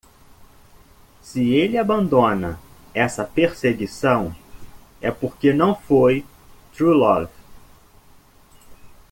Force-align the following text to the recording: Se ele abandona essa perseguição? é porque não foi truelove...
Se 1.21 1.41
ele 1.53 1.77
abandona 1.77 2.59
essa 2.91 3.23
perseguição? 3.23 4.35
é 4.99 5.11
porque 5.11 5.53
não 5.53 5.75
foi 5.75 6.25
truelove... 6.73 7.29